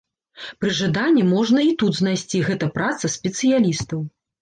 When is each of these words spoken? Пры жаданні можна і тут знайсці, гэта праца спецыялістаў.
Пры 0.63 0.71
жаданні 0.77 1.27
можна 1.35 1.67
і 1.69 1.71
тут 1.83 2.01
знайсці, 2.01 2.45
гэта 2.51 2.73
праца 2.81 3.15
спецыялістаў. 3.21 3.99